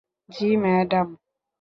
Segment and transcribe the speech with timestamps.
[0.29, 1.07] জ্বি, ম্যাডাম।